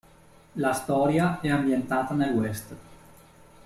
La 0.55 0.73
storia 0.73 1.39
è 1.41 1.49
ambientata 1.49 2.15
nel 2.15 2.33
west. 2.35 2.75